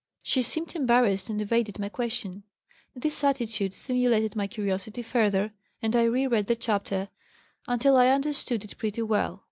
[0.23, 2.41] She seemed embarrassed and evaded my question.
[2.95, 7.09] This attitude stimulated my curiosity further, and I re read the chapter
[7.67, 9.39] until I understood it pretty well.